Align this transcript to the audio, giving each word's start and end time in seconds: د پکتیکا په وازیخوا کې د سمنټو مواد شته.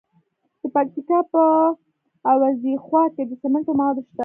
د 0.61 0.63
پکتیکا 0.75 1.19
په 1.31 1.43
وازیخوا 2.41 3.03
کې 3.13 3.23
د 3.29 3.31
سمنټو 3.41 3.71
مواد 3.79 3.97
شته. 4.07 4.19